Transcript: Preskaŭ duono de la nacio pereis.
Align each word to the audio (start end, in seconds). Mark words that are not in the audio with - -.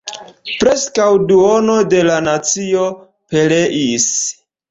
Preskaŭ 0.61 1.09
duono 1.31 1.75
de 1.91 2.01
la 2.09 2.17
nacio 2.29 2.87
pereis. 3.35 4.11